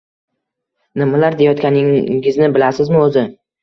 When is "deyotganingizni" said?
1.43-2.53